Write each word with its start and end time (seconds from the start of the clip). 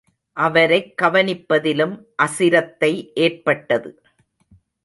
அவரைக் 0.37 0.93
கவனிப்பதிலும் 1.01 2.05
அசிரத்தை 2.23 3.13
ஏற்பட்டது. 3.13 4.01